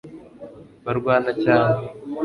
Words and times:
barwana 0.85 1.31
cyane 1.43 1.81